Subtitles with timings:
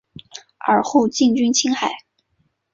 [0.65, 1.95] 尔后进军青海。